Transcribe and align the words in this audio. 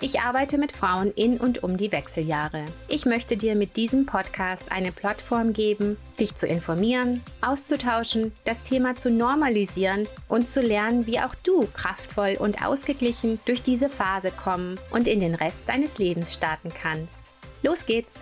Ich 0.00 0.20
arbeite 0.20 0.58
mit 0.58 0.72
Frauen 0.72 1.12
in 1.12 1.38
und 1.38 1.62
um 1.62 1.76
die 1.76 1.92
Wechseljahre. 1.92 2.64
Ich 2.88 3.06
möchte 3.06 3.36
dir 3.36 3.54
mit 3.54 3.76
diesem 3.76 4.06
Podcast 4.06 4.72
eine 4.72 4.92
Plattform 4.92 5.52
geben, 5.52 5.96
dich 6.18 6.34
zu 6.34 6.46
informieren, 6.46 7.22
auszutauschen, 7.40 8.32
das 8.44 8.64
Thema 8.64 8.96
zu 8.96 9.10
normalisieren 9.10 10.08
und 10.28 10.48
zu 10.48 10.60
lernen, 10.60 11.06
wie 11.06 11.20
auch 11.20 11.34
du 11.36 11.66
kraftvoll 11.72 12.36
und 12.38 12.66
ausgeglichen 12.66 13.38
durch 13.46 13.62
diese 13.62 13.88
Phase 13.88 14.30
kommen 14.30 14.78
und 14.90 15.06
in 15.06 15.20
den 15.20 15.34
Rest 15.34 15.68
deines 15.68 15.98
Lebens 15.98 16.34
starten 16.34 16.70
kannst. 16.74 17.32
Los 17.62 17.86
geht's! 17.86 18.20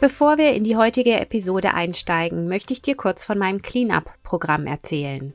Bevor 0.00 0.38
wir 0.38 0.54
in 0.54 0.64
die 0.64 0.76
heutige 0.76 1.18
Episode 1.18 1.74
einsteigen, 1.74 2.48
möchte 2.48 2.72
ich 2.72 2.82
dir 2.82 2.96
kurz 2.96 3.24
von 3.24 3.38
meinem 3.38 3.62
Cleanup-Programm 3.62 4.66
erzählen. 4.66 5.34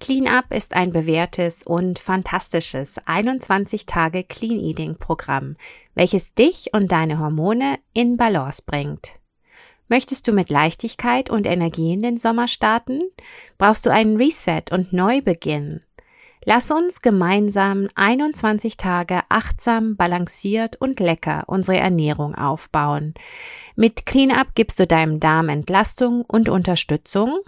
Clean 0.00 0.26
Up 0.26 0.46
ist 0.52 0.74
ein 0.74 0.90
bewährtes 0.90 1.62
und 1.62 1.98
fantastisches 1.98 2.96
21 3.04 3.84
Tage 3.84 4.24
Clean 4.24 4.58
Eating 4.58 4.96
Programm, 4.96 5.52
welches 5.94 6.34
dich 6.34 6.70
und 6.72 6.90
deine 6.90 7.18
Hormone 7.18 7.78
in 7.92 8.16
Balance 8.16 8.62
bringt. 8.64 9.10
Möchtest 9.88 10.26
du 10.26 10.32
mit 10.32 10.48
Leichtigkeit 10.48 11.28
und 11.28 11.46
Energie 11.46 11.92
in 11.92 12.02
den 12.02 12.16
Sommer 12.16 12.48
starten? 12.48 13.02
Brauchst 13.58 13.84
du 13.84 13.90
einen 13.90 14.16
Reset 14.16 14.62
und 14.72 14.94
Neubeginn? 14.94 15.82
Lass 16.46 16.70
uns 16.70 17.02
gemeinsam 17.02 17.88
21 17.94 18.78
Tage 18.78 19.20
achtsam, 19.28 19.96
balanciert 19.96 20.76
und 20.76 20.98
lecker 20.98 21.44
unsere 21.46 21.76
Ernährung 21.76 22.34
aufbauen. 22.34 23.12
Mit 23.76 24.06
Clean 24.06 24.30
Up 24.30 24.54
gibst 24.54 24.80
du 24.80 24.86
deinem 24.86 25.20
Darm 25.20 25.50
Entlastung 25.50 26.22
und 26.22 26.48
Unterstützung 26.48 27.40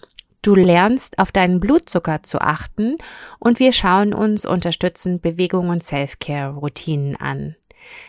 Du 0.43 0.57
lernst 0.57 1.21
auf 1.21 1.31
deinen 1.31 1.61
Blutzucker 1.61 2.25
zu 2.25 2.41
achten 2.41 2.99
und 3.39 3.61
wir 3.61 3.73
schauen 3.73 4.13
uns 4.13 4.45
unterstützend 4.45 5.23
Bewegung 5.23 5.69
und 5.69 5.85
Self-Care-Routinen 5.85 7.15
an. 7.15 7.55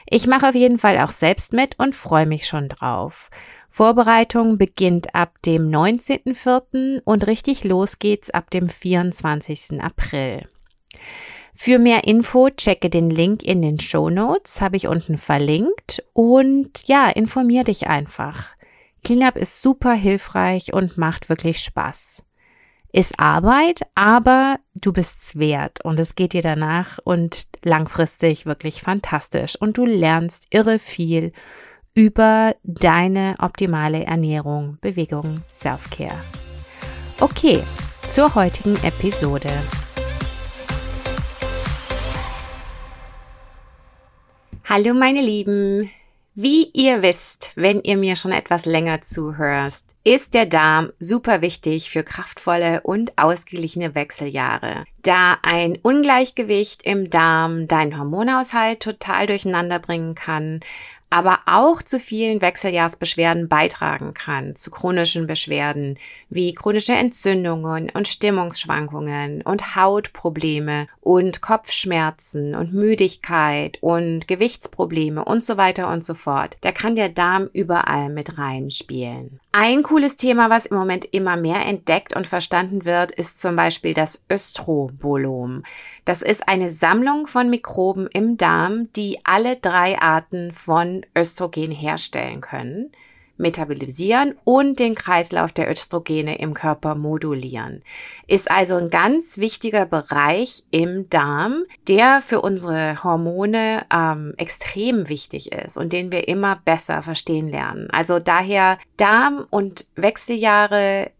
Ich 0.09 0.25
mache 0.25 0.49
auf 0.49 0.55
jeden 0.55 0.79
Fall 0.79 0.97
auch 0.99 1.11
selbst 1.11 1.53
mit 1.53 1.77
und 1.79 1.95
freue 1.95 2.25
mich 2.25 2.47
schon 2.47 2.69
drauf. 2.69 3.29
Vorbereitung 3.69 4.57
beginnt 4.57 5.13
ab 5.13 5.41
dem 5.45 5.69
19.04. 5.69 7.01
und 7.03 7.27
richtig 7.27 7.63
los 7.63 7.99
geht's 7.99 8.31
ab 8.31 8.49
dem 8.49 8.67
24. 8.69 9.81
April. 9.81 10.47
Für 11.53 11.77
mehr 11.77 12.05
Info 12.05 12.49
checke 12.49 12.89
den 12.89 13.11
Link 13.11 13.43
in 13.43 13.61
den 13.61 13.79
Show 13.79 14.09
Notes, 14.09 14.59
habe 14.59 14.75
ich 14.75 14.87
unten 14.87 15.17
verlinkt 15.17 16.03
und 16.13 16.87
ja, 16.87 17.09
informier 17.09 17.63
dich 17.63 17.87
einfach. 17.87 18.55
Cleanup 19.03 19.35
ist 19.35 19.61
super 19.61 19.91
hilfreich 19.91 20.73
und 20.73 20.97
macht 20.97 21.27
wirklich 21.27 21.59
Spaß. 21.59 22.23
Ist 22.93 23.19
Arbeit, 23.19 23.81
aber 23.95 24.59
du 24.75 24.93
bist's 24.93 25.37
wert 25.37 25.83
und 25.83 25.99
es 25.99 26.15
geht 26.15 26.31
dir 26.31 26.41
danach 26.41 26.99
und 27.03 27.49
langfristig 27.63 28.45
wirklich 28.45 28.81
fantastisch 28.81 29.59
und 29.59 29.77
du 29.77 29.85
lernst 29.85 30.45
irre 30.51 30.79
viel 30.79 31.33
über 31.93 32.55
deine 32.63 33.35
optimale 33.39 34.05
Ernährung, 34.05 34.77
Bewegung, 34.79 35.41
Self-Care. 35.51 36.17
Okay, 37.19 37.61
zur 38.09 38.33
heutigen 38.35 38.77
Episode. 38.83 39.49
Hallo 44.63 44.93
meine 44.93 45.21
Lieben, 45.21 45.91
wie 46.35 46.69
ihr 46.73 47.03
wisst, 47.03 47.51
wenn 47.55 47.81
ihr 47.81 47.95
mir 47.95 48.15
schon 48.15 48.31
etwas 48.31 48.65
länger 48.65 49.01
zuhörst, 49.01 49.93
ist 50.03 50.33
der 50.33 50.45
Darm 50.45 50.91
super 50.99 51.41
wichtig 51.41 51.89
für 51.89 52.03
kraftvolle 52.03 52.81
und 52.81 53.17
ausgeglichene 53.17 53.93
Wechseljahre. 53.93 54.85
Da 55.03 55.37
ein 55.43 55.77
Ungleichgewicht 55.81 56.83
im 56.83 57.09
Darm 57.09 57.67
deinen 57.67 57.97
Hormonhaushalt 57.99 58.81
total 58.81 59.27
durcheinander 59.27 59.79
bringen 59.79 60.15
kann, 60.15 60.61
aber 61.13 61.41
auch 61.45 61.83
zu 61.83 61.99
vielen 61.99 62.41
Wechseljahrsbeschwerden 62.41 63.47
beitragen 63.47 64.15
kann, 64.15 64.55
zu 64.55 64.71
chronischen 64.71 65.27
Beschwerden 65.27 65.99
wie 66.29 66.55
chronische 66.55 66.93
Entzündungen 66.93 67.91
und 67.91 68.07
Stimmungsschwankungen 68.07 69.43
und 69.43 69.75
Hautprobleme 69.75 70.87
und 71.01 71.41
Kopfschmerzen 71.41 72.55
und 72.55 72.73
Müdigkeit 72.73 73.77
und 73.81 74.27
Gewichtsprobleme 74.27 75.23
und 75.23 75.43
so 75.43 75.55
weiter 75.55 75.87
und 75.91 76.03
so 76.03 76.15
fort. 76.15 76.57
Da 76.61 76.71
kann 76.71 76.95
der 76.95 77.09
Darm 77.09 77.47
überall 77.53 78.09
mit 78.09 78.39
reinspielen. 78.39 79.39
Ein 79.51 79.83
cooles 79.83 80.15
Thema, 80.15 80.49
was 80.49 80.65
im 80.65 80.77
Moment 80.77 81.05
immer 81.11 81.37
mehr 81.37 81.63
entdeckt 81.63 82.15
und 82.15 82.25
verstanden 82.25 82.85
wird, 82.85 83.11
ist 83.11 83.39
zum 83.39 83.55
Beispiel 83.55 83.93
das 83.93 84.25
Östrobolom. 84.31 85.61
Das 86.05 86.23
ist 86.23 86.47
eine 86.47 86.71
Sammlung 86.71 87.27
von 87.27 87.51
Mikroben 87.51 88.07
im 88.07 88.35
Darm, 88.35 88.91
die 88.93 89.19
alle 89.23 89.57
drei 89.57 90.01
Arten 90.01 90.51
von 90.53 91.02
Östrogen 91.15 91.71
herstellen 91.71 92.41
können, 92.41 92.91
metabolisieren 93.37 94.35
und 94.43 94.79
den 94.79 94.95
Kreislauf 94.95 95.51
der 95.51 95.69
Östrogene 95.69 96.37
im 96.37 96.53
Körper 96.53 96.95
modulieren. 96.95 97.83
Ist 98.27 98.49
also 98.49 98.75
ein 98.75 98.89
ganz 98.89 99.37
wichtiger 99.37 99.85
Bereich 99.85 100.63
im 100.71 101.09
Darm, 101.09 101.63
der 101.87 102.21
für 102.21 102.41
unsere 102.41 103.03
Hormone 103.03 103.85
ähm, 103.93 104.33
extrem 104.37 105.09
wichtig 105.09 105.51
ist 105.51 105.77
und 105.77 105.93
den 105.93 106.11
wir 106.11 106.27
immer 106.27 106.61
besser 106.63 107.01
verstehen 107.01 107.47
lernen. 107.47 107.89
Also 107.91 108.19
daher 108.19 108.77
Darm 108.97 109.45
und 109.49 109.87
Wechseljahre 109.95 111.11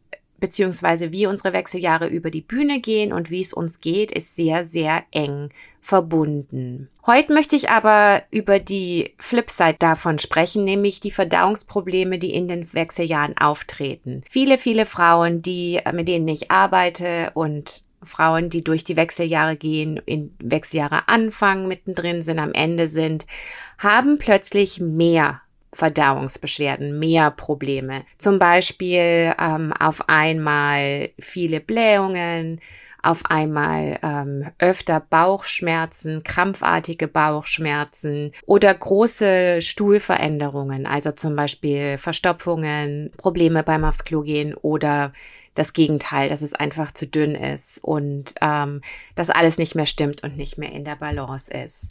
beziehungsweise 0.43 1.13
wie 1.13 1.25
unsere 1.25 1.53
Wechseljahre 1.53 2.07
über 2.07 2.29
die 2.29 2.41
Bühne 2.41 2.81
gehen 2.81 3.13
und 3.13 3.31
wie 3.31 3.39
es 3.39 3.53
uns 3.53 3.79
geht, 3.79 4.11
ist 4.11 4.35
sehr, 4.35 4.65
sehr 4.65 5.05
eng 5.11 5.51
verbunden. 5.79 6.89
Heute 7.05 7.31
möchte 7.31 7.55
ich 7.55 7.69
aber 7.69 8.23
über 8.29 8.59
die 8.59 9.13
Flipside 9.19 9.77
davon 9.79 10.19
sprechen, 10.19 10.65
nämlich 10.65 10.99
die 10.99 11.11
Verdauungsprobleme, 11.11 12.17
die 12.17 12.33
in 12.33 12.49
den 12.49 12.73
Wechseljahren 12.73 13.37
auftreten. 13.37 14.21
Viele, 14.29 14.57
viele 14.57 14.85
Frauen, 14.85 15.41
die, 15.41 15.79
mit 15.93 16.09
denen 16.09 16.27
ich 16.27 16.51
arbeite 16.51 17.31
und 17.35 17.85
Frauen, 18.01 18.49
die 18.49 18.65
durch 18.65 18.83
die 18.83 18.97
Wechseljahre 18.97 19.55
gehen, 19.55 19.95
in 20.05 20.35
Wechseljahre 20.39 21.07
anfangen, 21.07 21.69
mittendrin 21.69 22.21
sind, 22.21 22.39
am 22.39 22.51
Ende 22.51 22.89
sind, 22.89 23.25
haben 23.77 24.17
plötzlich 24.17 24.81
mehr 24.81 25.39
Verdauungsbeschwerden, 25.73 26.99
mehr 26.99 27.31
Probleme. 27.31 28.03
Zum 28.17 28.39
Beispiel 28.39 29.33
ähm, 29.39 29.73
auf 29.79 30.07
einmal 30.07 31.09
viele 31.19 31.59
Blähungen, 31.59 32.61
auf 33.03 33.23
einmal 33.25 33.99
ähm, 34.01 34.49
öfter 34.59 35.01
Bauchschmerzen, 35.01 36.23
krampfartige 36.23 37.09
Bauchschmerzen 37.09 38.31
oder 38.45 38.73
große 38.73 39.61
Stuhlveränderungen, 39.61 40.87
also 40.87 41.11
zum 41.11 41.35
Beispiel 41.35 41.97
Verstopfungen, 41.97 43.11
Probleme 43.17 43.61
beim 43.63 43.83
aufs 43.83 44.05
Klo 44.05 44.21
gehen 44.21 44.55
oder 44.55 45.11
das 45.53 45.73
Gegenteil, 45.73 46.29
dass 46.29 46.41
es 46.41 46.53
einfach 46.53 46.91
zu 46.91 47.07
dünn 47.07 47.35
ist 47.35 47.83
und 47.83 48.35
ähm, 48.41 48.81
dass 49.15 49.29
alles 49.29 49.57
nicht 49.57 49.75
mehr 49.75 49.85
stimmt 49.85 50.23
und 50.23 50.37
nicht 50.37 50.57
mehr 50.57 50.71
in 50.71 50.85
der 50.85 50.95
Balance 50.95 51.51
ist. 51.53 51.89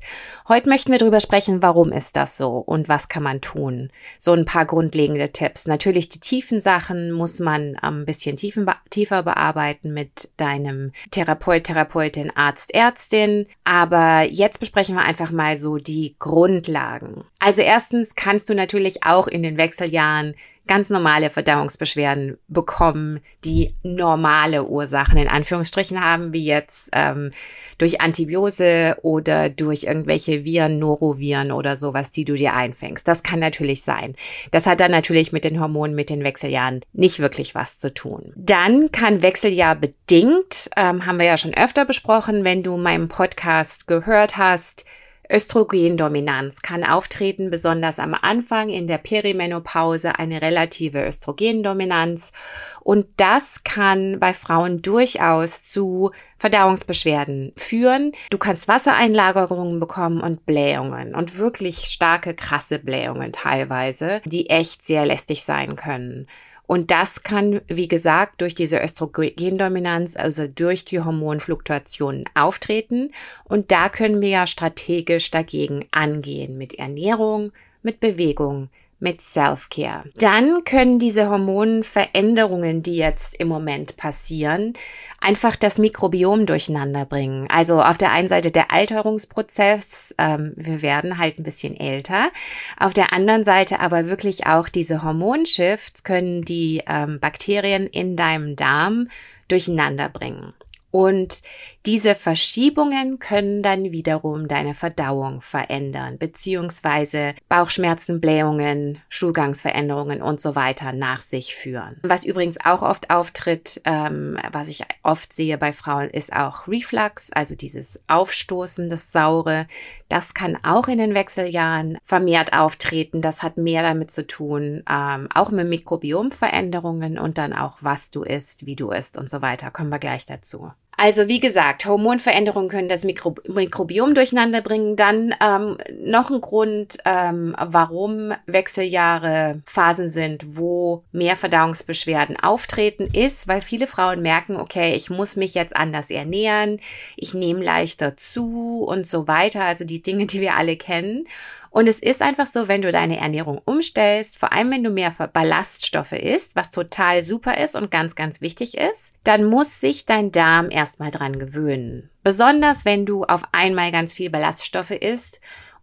Heute 0.48 0.68
möchten 0.68 0.90
wir 0.92 0.98
darüber 0.98 1.20
sprechen, 1.20 1.62
warum 1.62 1.92
ist 1.92 2.16
das 2.16 2.36
so 2.36 2.58
und 2.58 2.88
was 2.88 3.08
kann 3.08 3.22
man 3.22 3.40
tun. 3.40 3.90
So 4.18 4.32
ein 4.32 4.44
paar 4.44 4.66
grundlegende 4.66 5.30
Tipps. 5.30 5.66
Natürlich 5.66 6.08
die 6.08 6.20
tiefen 6.20 6.60
Sachen 6.60 7.12
muss 7.12 7.40
man 7.40 7.76
ein 7.76 8.04
bisschen 8.04 8.36
tiefen, 8.36 8.68
tiefer 8.90 9.22
bearbeiten 9.22 9.94
mit 9.94 10.30
deinem 10.36 10.92
Therapeut, 11.10 11.64
Therapeutin, 11.64 12.30
Arzt, 12.34 12.74
Ärztin. 12.74 13.46
Aber 13.64 14.22
jetzt 14.22 14.60
besprechen 14.60 14.96
wir 14.96 15.04
einfach 15.04 15.30
mal 15.30 15.56
so 15.56 15.78
die 15.78 16.16
Grundlagen. 16.18 17.24
Also 17.38 17.62
erstens 17.62 18.14
kannst 18.14 18.48
du 18.48 18.54
natürlich 18.54 19.04
auch 19.04 19.28
in 19.28 19.42
den 19.42 19.56
Wechseljahren 19.56 20.34
ganz 20.66 20.90
normale 20.90 21.30
Verdauungsbeschwerden 21.30 22.38
bekommen, 22.48 23.20
die 23.44 23.74
normale 23.82 24.64
Ursachen 24.64 25.18
in 25.18 25.28
Anführungsstrichen 25.28 26.02
haben, 26.02 26.32
wie 26.32 26.44
jetzt 26.44 26.90
ähm, 26.92 27.30
durch 27.78 28.00
Antibiose 28.00 28.96
oder 29.02 29.48
durch 29.48 29.84
irgendwelche 29.84 30.44
Viren, 30.44 30.78
Noroviren 30.78 31.50
oder 31.50 31.76
sowas, 31.76 32.10
die 32.10 32.24
du 32.24 32.34
dir 32.34 32.54
einfängst. 32.54 33.06
Das 33.08 33.22
kann 33.22 33.40
natürlich 33.40 33.82
sein. 33.82 34.14
Das 34.50 34.66
hat 34.66 34.80
dann 34.80 34.92
natürlich 34.92 35.32
mit 35.32 35.44
den 35.44 35.60
Hormonen, 35.60 35.96
mit 35.96 36.10
den 36.10 36.22
Wechseljahren 36.22 36.80
nicht 36.92 37.18
wirklich 37.18 37.54
was 37.54 37.78
zu 37.78 37.92
tun. 37.92 38.32
Dann 38.36 38.92
kann 38.92 39.22
Wechseljahr 39.22 39.74
bedingt, 39.74 40.70
ähm, 40.76 41.06
haben 41.06 41.18
wir 41.18 41.26
ja 41.26 41.36
schon 41.36 41.54
öfter 41.54 41.84
besprochen, 41.84 42.44
wenn 42.44 42.62
du 42.62 42.76
meinen 42.76 43.08
Podcast 43.08 43.86
gehört 43.86 44.36
hast, 44.36 44.84
Östrogendominanz 45.30 46.62
kann 46.62 46.84
auftreten, 46.84 47.50
besonders 47.50 47.98
am 47.98 48.14
Anfang 48.14 48.68
in 48.68 48.86
der 48.86 48.98
Perimenopause 48.98 50.18
eine 50.18 50.42
relative 50.42 51.06
Östrogendominanz. 51.06 52.32
Und 52.80 53.06
das 53.16 53.64
kann 53.64 54.18
bei 54.18 54.32
Frauen 54.32 54.82
durchaus 54.82 55.64
zu 55.64 56.10
Verdauungsbeschwerden 56.38 57.52
führen. 57.56 58.12
Du 58.30 58.38
kannst 58.38 58.66
Wassereinlagerungen 58.66 59.78
bekommen 59.78 60.20
und 60.20 60.44
Blähungen 60.44 61.14
und 61.14 61.38
wirklich 61.38 61.84
starke, 61.84 62.34
krasse 62.34 62.80
Blähungen 62.80 63.32
teilweise, 63.32 64.20
die 64.24 64.50
echt 64.50 64.84
sehr 64.84 65.06
lästig 65.06 65.44
sein 65.44 65.76
können. 65.76 66.26
Und 66.72 66.90
das 66.90 67.22
kann, 67.22 67.60
wie 67.68 67.86
gesagt, 67.86 68.40
durch 68.40 68.54
diese 68.54 68.80
Östrogendominanz, 68.80 70.16
also 70.16 70.46
durch 70.46 70.86
die 70.86 71.00
Hormonfluktuationen 71.00 72.24
auftreten. 72.32 73.10
Und 73.44 73.70
da 73.70 73.90
können 73.90 74.22
wir 74.22 74.30
ja 74.30 74.46
strategisch 74.46 75.30
dagegen 75.30 75.84
angehen 75.90 76.56
mit 76.56 76.78
Ernährung, 76.78 77.52
mit 77.82 78.00
Bewegung, 78.00 78.70
mit 79.02 79.20
Self-Care. 79.20 80.04
Dann 80.16 80.64
können 80.64 80.98
diese 80.98 81.28
Hormonveränderungen, 81.28 82.82
die 82.82 82.96
jetzt 82.96 83.34
im 83.34 83.48
Moment 83.48 83.96
passieren, 83.96 84.74
einfach 85.20 85.56
das 85.56 85.78
Mikrobiom 85.78 86.46
durcheinander 86.46 87.04
bringen. 87.04 87.48
Also 87.50 87.82
auf 87.82 87.98
der 87.98 88.12
einen 88.12 88.28
Seite 88.28 88.50
der 88.50 88.70
Alterungsprozess, 88.70 90.14
ähm, 90.18 90.52
wir 90.56 90.82
werden 90.82 91.18
halt 91.18 91.38
ein 91.38 91.42
bisschen 91.42 91.76
älter. 91.76 92.30
Auf 92.78 92.94
der 92.94 93.12
anderen 93.12 93.44
Seite 93.44 93.80
aber 93.80 94.08
wirklich 94.08 94.46
auch 94.46 94.68
diese 94.68 95.02
Hormonshifts 95.02 96.04
können 96.04 96.44
die 96.44 96.82
ähm, 96.86 97.18
Bakterien 97.18 97.88
in 97.88 98.16
deinem 98.16 98.56
Darm 98.56 99.08
durcheinander 99.48 100.08
bringen. 100.08 100.54
Und 100.92 101.42
diese 101.84 102.14
Verschiebungen 102.14 103.18
können 103.18 103.62
dann 103.62 103.90
wiederum 103.90 104.46
deine 104.46 104.72
Verdauung 104.72 105.40
verändern, 105.40 106.16
beziehungsweise 106.16 107.34
Bauchschmerzen, 107.48 108.20
Blähungen, 108.20 108.98
Schulgangsveränderungen 109.08 110.22
und 110.22 110.40
so 110.40 110.54
weiter 110.54 110.92
nach 110.92 111.20
sich 111.20 111.56
führen. 111.56 111.98
Was 112.02 112.24
übrigens 112.24 112.58
auch 112.64 112.82
oft 112.82 113.10
auftritt, 113.10 113.80
ähm, 113.84 114.38
was 114.52 114.68
ich 114.68 114.84
oft 115.02 115.32
sehe 115.32 115.58
bei 115.58 115.72
Frauen, 115.72 116.08
ist 116.08 116.32
auch 116.32 116.68
Reflux, 116.68 117.32
also 117.32 117.56
dieses 117.56 118.00
Aufstoßen, 118.06 118.88
das 118.88 119.10
Saure. 119.10 119.66
Das 120.08 120.34
kann 120.34 120.58
auch 120.62 120.86
in 120.86 120.98
den 120.98 121.14
Wechseljahren 121.14 121.98
vermehrt 122.04 122.52
auftreten. 122.52 123.22
Das 123.22 123.42
hat 123.42 123.56
mehr 123.56 123.82
damit 123.82 124.12
zu 124.12 124.26
tun, 124.26 124.84
ähm, 124.88 125.28
auch 125.34 125.50
mit 125.50 125.68
Mikrobiomveränderungen 125.68 127.18
und 127.18 127.38
dann 127.38 127.52
auch, 127.52 127.78
was 127.80 128.10
du 128.10 128.22
isst, 128.22 128.66
wie 128.66 128.76
du 128.76 128.90
isst 128.90 129.18
und 129.18 129.28
so 129.28 129.42
weiter. 129.42 129.70
Kommen 129.70 129.90
wir 129.90 129.98
gleich 129.98 130.26
dazu. 130.26 130.70
Also 131.02 131.26
wie 131.26 131.40
gesagt, 131.40 131.84
Hormonveränderungen 131.84 132.68
können 132.68 132.88
das 132.88 133.02
Mikro 133.02 133.34
Mikrobiom 133.48 134.14
durcheinander 134.14 134.60
bringen. 134.60 134.94
Dann 134.94 135.34
ähm, 135.40 135.76
noch 136.00 136.30
ein 136.30 136.40
Grund, 136.40 136.98
ähm, 137.04 137.56
warum 137.58 138.32
Wechseljahre 138.46 139.62
Phasen 139.66 140.10
sind, 140.10 140.56
wo 140.56 141.02
mehr 141.10 141.34
Verdauungsbeschwerden 141.34 142.38
auftreten, 142.38 143.08
ist, 143.12 143.48
weil 143.48 143.62
viele 143.62 143.88
Frauen 143.88 144.22
merken, 144.22 144.54
okay, 144.54 144.94
ich 144.94 145.10
muss 145.10 145.34
mich 145.34 145.54
jetzt 145.54 145.74
anders 145.74 146.08
ernähren, 146.08 146.78
ich 147.16 147.34
nehme 147.34 147.64
leichter 147.64 148.16
zu 148.16 148.84
und 148.86 149.04
so 149.04 149.26
weiter. 149.26 149.64
Also 149.64 149.84
die 149.84 150.04
Dinge, 150.04 150.26
die 150.26 150.40
wir 150.40 150.54
alle 150.54 150.76
kennen. 150.76 151.26
Und 151.72 151.88
es 151.88 152.00
ist 152.00 152.20
einfach 152.20 152.46
so, 152.46 152.68
wenn 152.68 152.82
du 152.82 152.92
deine 152.92 153.16
Ernährung 153.16 153.58
umstellst, 153.64 154.38
vor 154.38 154.52
allem 154.52 154.70
wenn 154.70 154.84
du 154.84 154.90
mehr 154.90 155.10
Ballaststoffe 155.10 156.12
isst, 156.12 156.54
was 156.54 156.70
total 156.70 157.24
super 157.24 157.56
ist 157.56 157.74
und 157.74 157.90
ganz, 157.90 158.14
ganz 158.14 158.42
wichtig 158.42 158.76
ist, 158.76 159.14
dann 159.24 159.46
muss 159.46 159.80
sich 159.80 160.04
dein 160.04 160.32
Darm 160.32 160.70
erstmal 160.70 161.10
dran 161.10 161.38
gewöhnen. 161.38 162.10
Besonders 162.22 162.84
wenn 162.84 163.06
du 163.06 163.24
auf 163.24 163.42
einmal 163.52 163.90
ganz 163.90 164.12
viel 164.12 164.28
Ballaststoffe 164.28 164.90
isst 164.90 165.40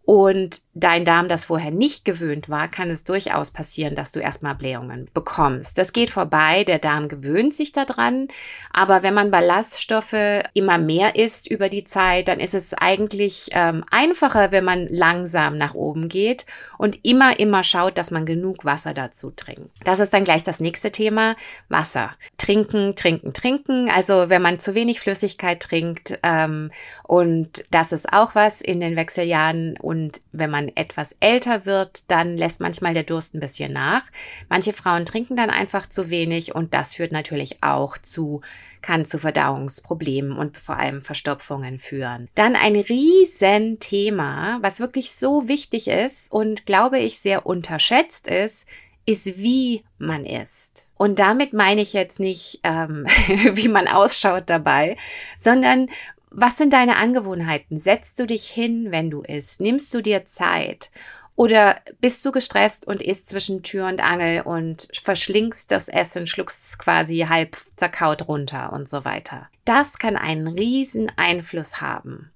und 0.10 0.64
dein 0.74 1.06
Darm 1.06 1.30
das 1.30 1.46
vorher 1.46 1.70
nicht 1.70 2.04
gewöhnt 2.04 2.50
war, 2.50 2.68
kann 2.68 2.90
es 2.90 3.04
durchaus 3.04 3.52
passieren, 3.52 3.96
dass 3.96 4.12
du 4.12 4.20
erstmal 4.20 4.56
Blähungen 4.56 5.08
bekommst. 5.14 5.78
Das 5.78 5.94
geht 5.94 6.10
vorbei, 6.10 6.64
der 6.64 6.80
Darm 6.80 7.10
gewöhnt 7.10 7.54
sich 7.54 7.74
daran, 7.74 8.28
aber 8.72 9.04
wenn 9.04 9.14
man 9.14 9.30
Ballaststoffe 9.30 10.16
immer 10.56 10.80
mehr 10.80 11.16
isst 11.16 11.46
über 11.46 11.70
die 11.70 11.84
Zeit, 11.84 12.28
dann 12.28 12.40
ist 12.40 12.56
es 12.56 12.74
eigentlich 12.74 13.50
ähm, 13.52 13.84
einfacher, 13.92 14.52
wenn 14.52 14.64
man 14.64 14.88
langsam 14.88 15.60
nach 15.60 15.76
oben 15.76 16.10
geht 16.10 16.48
und 16.80 17.06
immer, 17.06 17.40
immer 17.40 17.64
schaut, 17.64 17.98
dass 18.00 18.10
man 18.10 18.26
genug 18.26 18.66
Wasser 18.66 18.96
dazu 18.96 19.30
trinkt. 19.30 19.70
Das 19.84 20.00
ist 20.00 20.12
dann 20.12 20.24
gleich 20.24 20.44
das 20.44 20.60
nächste 20.60 20.92
Thema, 20.92 21.36
Wasser. 21.68 22.16
Trinken, 22.38 22.96
trinken, 22.96 23.34
trinken. 23.34 23.92
Also 23.92 24.30
wenn 24.30 24.42
man 24.42 24.60
zu 24.60 24.74
wenig 24.74 25.02
Flüssigkeit 25.02 25.60
trinkt 25.60 26.18
ähm, 26.24 26.72
und 27.04 27.64
das 27.70 27.92
ist 27.92 28.12
auch 28.12 28.34
was 28.34 28.62
in 28.62 28.80
den 28.80 28.96
Wechseljahren 28.96 29.78
und 29.78 29.99
und 30.00 30.22
wenn 30.32 30.50
man 30.50 30.70
etwas 30.76 31.16
älter 31.20 31.66
wird, 31.66 32.04
dann 32.10 32.38
lässt 32.38 32.62
manchmal 32.62 32.94
der 32.94 33.04
Durst 33.04 33.34
ein 33.34 33.40
bisschen 33.40 33.74
nach. 33.74 34.04
Manche 34.48 34.72
Frauen 34.74 35.06
trinken 35.06 35.36
dann 35.36 35.50
einfach 35.50 35.88
zu 35.88 36.10
wenig 36.10 36.56
und 36.56 36.74
das 36.74 36.96
führt 36.96 37.12
natürlich 37.12 37.62
auch 37.64 37.98
zu 37.98 38.42
kann 38.82 39.04
zu 39.04 39.20
Verdauungsproblemen 39.20 40.38
und 40.38 40.58
vor 40.58 40.78
allem 40.78 41.02
Verstopfungen 41.02 41.80
führen. 41.80 42.30
Dann 42.34 42.56
ein 42.56 42.78
Riesenthema, 42.78 44.60
was 44.62 44.80
wirklich 44.80 45.12
so 45.12 45.50
wichtig 45.50 45.90
ist 45.90 46.32
und 46.32 46.66
glaube 46.66 46.98
ich 46.98 47.20
sehr 47.20 47.46
unterschätzt 47.46 48.30
ist, 48.30 48.66
ist, 49.06 49.38
wie 49.38 49.84
man 49.98 50.26
isst. 50.26 50.88
Und 50.96 51.20
damit 51.20 51.52
meine 51.52 51.82
ich 51.82 51.92
jetzt 51.92 52.22
nicht, 52.22 52.62
ähm, 52.64 53.06
wie 53.54 53.68
man 53.68 53.90
ausschaut 53.90 54.44
dabei, 54.50 54.96
sondern 55.38 55.90
was 56.32 56.58
sind 56.58 56.74
deine 56.74 56.98
Angewohnheiten? 56.98 57.80
Setzt 57.80 58.20
du 58.20 58.26
dich 58.26 58.48
hin, 58.48 58.92
wenn 58.92 59.10
du 59.10 59.22
isst? 59.22 59.62
Nimmst 59.62 59.94
du 59.94 60.02
dir 60.02 60.26
Zeit? 60.26 60.92
Oder 61.36 61.78
bist 62.02 62.26
du 62.26 62.32
gestresst 62.32 62.86
und 62.86 63.02
isst 63.02 63.30
zwischen 63.30 63.64
Tür 63.64 63.88
und 63.88 64.02
Angel 64.02 64.42
und 64.42 64.90
verschlingst 65.02 65.72
das 65.72 65.88
Essen, 65.88 66.28
schluckst 66.28 66.70
es 66.70 66.78
quasi 66.78 67.20
halb 67.30 67.58
zerkaut 67.78 68.28
runter 68.28 68.74
und 68.74 68.90
so 68.90 69.06
weiter? 69.06 69.48
Das 69.64 70.00
kann 70.00 70.18
einen 70.18 70.50
riesen 70.50 71.10
Einfluss 71.16 71.80
haben. 71.80 72.32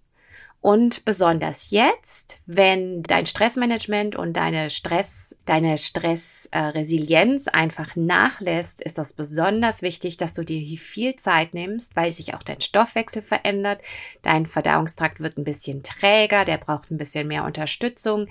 Und 0.63 1.03
besonders 1.03 1.71
jetzt, 1.71 2.39
wenn 2.45 3.03
dein 3.03 3.25
Stressmanagement 3.25 4.15
und 4.15 4.37
deine 4.37 4.69
Stress, 4.69 5.35
deine 5.43 5.77
Stressresilienz 5.77 7.49
einfach 7.49 7.97
nachlässt, 7.97 8.81
ist 8.81 8.97
das 8.97 9.11
besonders 9.11 9.81
wichtig, 9.81 10.15
dass 10.15 10.31
du 10.31 10.45
dir 10.45 10.57
hier 10.57 10.77
viel 10.77 11.17
Zeit 11.17 11.53
nimmst, 11.53 11.97
weil 11.97 12.13
sich 12.13 12.33
auch 12.33 12.43
dein 12.43 12.61
Stoffwechsel 12.61 13.21
verändert. 13.21 13.81
Dein 14.21 14.45
Verdauungstrakt 14.45 15.19
wird 15.19 15.37
ein 15.37 15.43
bisschen 15.43 15.83
träger, 15.83 16.45
der 16.45 16.59
braucht 16.59 16.91
ein 16.91 16.97
bisschen 16.97 17.27
mehr 17.27 17.43
Unterstützung. 17.43 18.29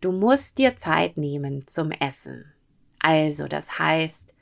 Du 0.00 0.10
musst 0.10 0.56
dir 0.56 0.78
Zeit 0.78 1.18
nehmen 1.18 1.66
zum 1.66 1.90
Essen. 1.90 2.50
Also, 2.98 3.46
das 3.46 3.78
heißt, 3.78 4.32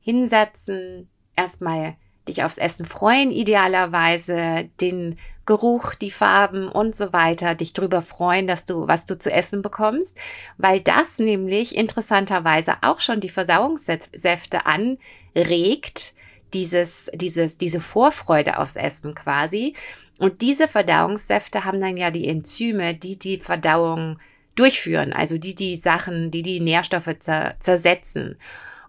hinsetzen, 0.00 1.08
erstmal 1.36 1.94
dich 2.28 2.44
aufs 2.44 2.58
Essen 2.58 2.84
freuen, 2.84 3.30
idealerweise 3.30 4.68
den 4.80 5.18
Geruch, 5.46 5.94
die 5.94 6.10
Farben 6.10 6.68
und 6.68 6.94
so 6.94 7.12
weiter, 7.12 7.54
dich 7.54 7.72
drüber 7.72 8.02
freuen, 8.02 8.46
dass 8.46 8.66
du, 8.66 8.86
was 8.86 9.06
du 9.06 9.18
zu 9.18 9.32
essen 9.32 9.62
bekommst, 9.62 10.16
weil 10.58 10.80
das 10.80 11.18
nämlich 11.18 11.74
interessanterweise 11.74 12.76
auch 12.82 13.00
schon 13.00 13.20
die 13.20 13.30
Verdauungssäfte 13.30 14.66
anregt, 14.66 16.14
dieses, 16.52 17.10
dieses, 17.14 17.56
diese 17.56 17.80
Vorfreude 17.80 18.58
aufs 18.58 18.76
Essen 18.76 19.14
quasi. 19.14 19.74
Und 20.18 20.42
diese 20.42 20.68
Verdauungssäfte 20.68 21.64
haben 21.64 21.80
dann 21.80 21.96
ja 21.96 22.10
die 22.10 22.28
Enzyme, 22.28 22.94
die 22.94 23.18
die 23.18 23.38
Verdauung 23.38 24.18
durchführen, 24.54 25.12
also 25.12 25.38
die 25.38 25.54
die 25.54 25.76
Sachen, 25.76 26.30
die 26.30 26.42
die 26.42 26.60
Nährstoffe 26.60 27.14
zersetzen. 27.60 28.36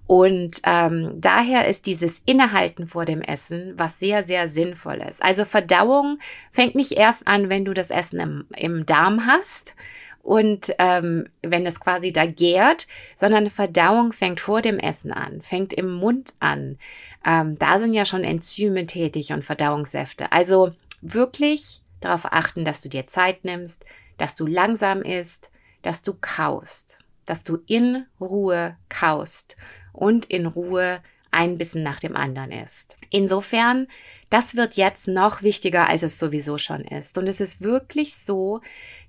Und 0.10 0.62
ähm, 0.64 1.22
daher 1.22 1.68
ist 1.68 1.86
dieses 1.86 2.24
Innehalten 2.26 2.88
vor 2.88 3.06
dem 3.06 3.22
Essen 3.22 3.74
was 3.78 4.00
sehr, 4.00 4.24
sehr 4.24 4.48
sinnvolles. 4.48 5.22
Also 5.22 5.46
Verdauung 5.46 6.18
fängt 6.52 6.74
nicht 6.74 6.94
erst 6.94 7.28
an, 7.28 7.50
wenn 7.50 7.64
du 7.64 7.76
das 7.76 7.92
Essen 7.92 8.20
im, 8.20 8.46
im 8.58 8.88
Darm 8.88 9.28
hast 9.28 9.76
und 10.24 10.74
ähm, 10.80 11.28
wenn 11.44 11.64
es 11.68 11.80
quasi 11.80 12.12
da 12.12 12.26
gärt, 12.26 12.88
sondern 13.16 13.52
Verdauung 13.52 14.12
fängt 14.12 14.40
vor 14.40 14.64
dem 14.64 14.80
Essen 14.80 15.12
an, 15.12 15.44
fängt 15.44 15.74
im 15.74 15.92
Mund 15.92 16.34
an. 16.40 16.80
Ähm, 17.24 17.60
da 17.60 17.78
sind 17.78 17.94
ja 17.94 18.08
schon 18.08 18.24
Enzyme 18.24 18.88
tätig 18.88 19.32
und 19.32 19.46
Verdauungssäfte. 19.46 20.32
Also 20.32 20.72
wirklich 21.04 21.82
darauf 22.02 22.26
achten, 22.34 22.66
dass 22.66 22.82
du 22.82 22.90
dir 22.90 23.06
Zeit 23.06 23.46
nimmst, 23.46 23.86
dass 24.18 24.34
du 24.34 24.48
langsam 24.48 25.04
isst, 25.04 25.52
dass 25.84 26.02
du 26.02 26.16
kaust, 26.20 27.06
dass 27.30 27.44
du 27.44 27.60
in 27.68 28.06
Ruhe 28.20 28.78
kaust 28.90 29.56
und 29.94 30.26
in 30.26 30.46
Ruhe 30.46 31.02
ein 31.32 31.58
Bissen 31.58 31.84
nach 31.84 32.00
dem 32.00 32.16
anderen 32.16 32.52
ist. 32.52 32.98
Insofern, 33.10 33.88
das 34.30 34.56
wird 34.56 34.76
jetzt 34.76 35.08
noch 35.08 35.42
wichtiger, 35.44 35.88
als 35.88 36.04
es 36.04 36.18
sowieso 36.18 36.58
schon 36.58 36.82
ist. 36.82 37.18
Und 37.18 37.28
es 37.28 37.40
ist 37.40 37.62
wirklich 37.62 38.16
so, 38.16 38.62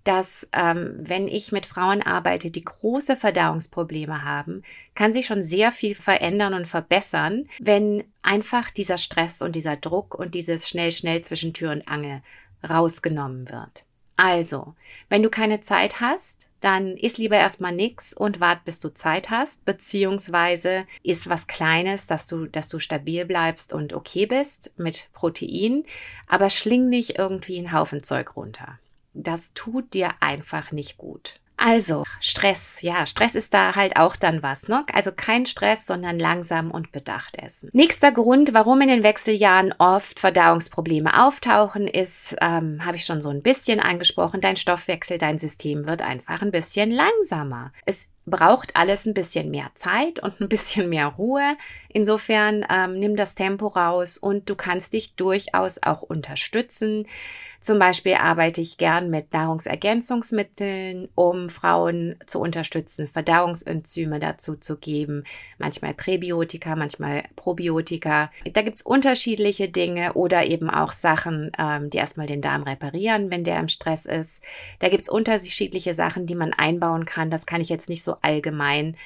dass 0.05 0.49
ähm, 0.53 0.95
wenn 0.99 1.29
ich 1.29 1.53
mit 1.53 1.67
Frauen 1.67 2.03
arbeite, 2.03 2.51
die 2.51 2.65
große 2.65 3.17
Verdauungsprobleme 3.17 4.25
haben, 4.25 4.63
kann 4.95 5.13
sich 5.13 5.27
schon 5.27 5.43
sehr 5.43 5.73
viel 5.73 5.95
verändern 5.95 6.55
und 6.55 6.67
verbessern, 6.67 7.49
wenn 7.59 8.05
einfach 8.23 8.71
dieser 8.71 8.99
Stress 8.99 9.43
und 9.43 9.57
dieser 9.57 9.77
Druck 9.77 10.15
und 10.15 10.35
dieses 10.35 10.69
schnell, 10.69 10.93
schnell 10.93 11.23
zwischen 11.23 11.53
Tür 11.53 11.73
und 11.73 11.87
Angel 11.87 12.23
rausgenommen 12.69 13.51
wird. 13.51 13.85
Also, 14.23 14.75
wenn 15.09 15.23
du 15.23 15.31
keine 15.31 15.63
Zeit 15.63 16.03
hast, 16.03 16.51
dann 16.61 16.95
isst 16.99 17.17
lieber 17.17 17.39
erstmal 17.39 17.73
nix 17.73 18.13
und 18.13 18.39
wart, 18.39 18.67
bis 18.67 18.79
du 18.79 18.93
Zeit 18.93 19.31
hast, 19.31 19.65
beziehungsweise 19.65 20.87
isst 21.03 21.31
was 21.31 21.47
Kleines, 21.47 22.07
dass 22.07 22.27
du, 22.27 22.45
dass 22.45 22.69
du 22.69 22.79
stabil 22.81 23.25
bleibst 23.25 23.73
und 23.73 23.95
okay 23.95 24.27
bist 24.27 24.75
mit 24.77 25.09
Protein, 25.15 25.85
aber 26.27 26.51
schling 26.51 26.91
nicht 26.91 27.19
irgendwie 27.19 27.57
einen 27.57 27.73
Haufen 27.73 28.03
Zeug 28.03 28.37
runter. 28.37 28.79
Das 29.15 29.55
tut 29.55 29.95
dir 29.95 30.11
einfach 30.21 30.71
nicht 30.71 30.99
gut. 30.99 31.40
Also, 31.63 32.05
Stress. 32.21 32.81
Ja, 32.81 33.05
Stress 33.05 33.35
ist 33.35 33.53
da 33.53 33.77
halt 33.77 33.97
auch 33.99 34.17
dann 34.17 34.43
was, 34.43 34.67
ne? 34.67 34.87
Also 34.95 35.13
kein 35.13 35.45
Stress, 35.45 35.85
sondern 35.85 36.19
langsam 36.19 36.71
und 36.71 36.91
bedacht 36.91 37.37
essen. 37.37 37.69
Nächster 37.75 38.13
Grund, 38.13 38.55
warum 38.55 38.81
in 38.81 38.89
den 38.89 39.03
Wechseljahren 39.03 39.75
oft 39.77 40.21
Verdauungsprobleme 40.21 41.23
auftauchen, 41.23 41.87
ist, 41.87 42.35
ähm, 42.41 42.83
habe 42.87 42.97
ich 42.97 43.05
schon 43.05 43.21
so 43.21 43.29
ein 43.29 43.43
bisschen 43.43 43.79
angesprochen, 43.79 44.41
dein 44.41 44.57
Stoffwechsel, 44.57 45.19
dein 45.19 45.39
System 45.39 45.87
wird 45.87 46.01
einfach 46.01 46.41
ein 46.41 46.51
bisschen 46.51 46.91
langsamer. 46.91 47.73
Es 47.85 48.09
braucht 48.31 48.77
alles 48.77 49.07
ein 49.07 49.15
bisschen 49.15 49.51
mehr 49.51 49.71
Zeit 49.75 50.23
und 50.23 50.41
ein 50.41 50.49
bisschen 50.49 50.89
mehr 50.89 51.09
Ruhe. 51.09 51.57
Insofern 51.89 52.65
ähm, 52.71 52.99
nimm 52.99 53.17
das 53.17 53.35
Tempo 53.35 53.67
raus 53.67 54.17
und 54.17 54.49
du 54.49 54.55
kannst 54.55 54.93
dich 54.93 55.15
durchaus 55.17 55.83
auch 55.83 56.03
unterstützen. 56.03 57.07
Zum 57.61 57.79
Beispiel 57.79 58.15
arbeite 58.15 58.63
ich 58.63 58.79
gern 58.79 59.11
mit 59.11 59.35
Nahrungsergänzungsmitteln, 59.35 61.09
um 61.15 61.51
Frauen 61.51 62.17
zu 62.27 62.41
unterstützen, 62.41 63.07
Verdauungsenzyme 63.07 64.19
dazu 64.19 64.57
zu 64.57 64.79
geben, 64.79 65.25
manchmal 65.59 65.93
Präbiotika, 65.93 66.75
manchmal 66.75 67.25
Probiotika. 67.37 68.31
Da 68.51 68.63
gibt's 68.63 68.81
unterschiedliche 68.81 69.69
Dinge 69.69 70.15
oder 70.15 70.47
eben 70.47 70.71
auch 70.71 70.93
Sachen, 70.93 71.53
ähm, 71.59 71.91
die 71.91 71.99
erstmal 71.99 72.27
den 72.27 72.41
Darm 72.41 72.63
reparieren, 72.63 73.31
wenn 73.31 73.45
der 73.45 73.61
im 73.61 73.69
Stress 73.69 74.07
ist. 74.07 74.43
Da 74.79 74.89
gibt's 74.89 75.11
unterschiedliche 75.11 75.93
Sachen, 75.93 76.27
die 76.27 76.35
man 76.35 76.55
einbauen 76.55 77.05
kann. 77.05 77.31
Das 77.31 77.45
kann 77.45 77.61
ich 77.61 77.69
jetzt 77.69 77.91
nicht 77.91 78.03
so 78.03 78.17
allgemein 78.23 78.97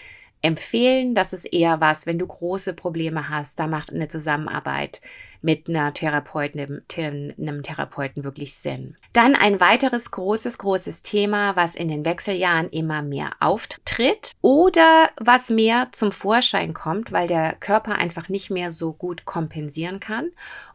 empfehlen. 0.45 1.15
Das 1.15 1.33
ist 1.33 1.47
eher 1.47 1.81
was, 1.81 2.07
wenn 2.07 2.19
du 2.19 2.27
große 2.27 2.75
Probleme 2.75 3.29
hast, 3.29 3.59
da 3.59 3.67
macht 3.67 3.93
eine 3.93 4.09
Zusammenarbeit 4.09 5.01
mit 5.41 5.69
einer 5.69 5.93
Therapeutin, 5.93 6.83
einem 6.97 7.63
Therapeuten 7.63 8.25
wirklich 8.25 8.55
Sinn. 8.55 8.97
Dann 9.13 9.35
ein 9.37 9.61
weiteres 9.61 10.11
großes, 10.11 10.57
großes 10.57 11.03
Thema, 11.03 11.55
was 11.55 11.77
in 11.77 11.89
den 11.89 12.05
Wechseljahren 12.05 12.71
immer 12.71 13.03
mehr 13.03 13.33
auftritt 13.41 14.33
oder 14.41 15.11
was 15.21 15.51
mehr 15.51 15.89
zum 15.93 16.13
Vorschein 16.13 16.73
kommt, 16.73 17.13
weil 17.13 17.29
der 17.29 17.55
Körper 17.55 17.97
einfach 17.97 18.31
nicht 18.31 18.51
mehr 18.51 18.71
so 18.71 18.95
gut 18.95 19.27
kompensieren 19.27 20.01
kann 20.01 20.31